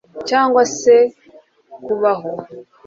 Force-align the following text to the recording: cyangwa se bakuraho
cyangwa 0.29 0.61
se 0.79 0.95
bakuraho 2.01 2.29